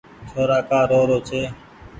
[0.29, 1.41] ڇورآ ڪآ رو رو ڇي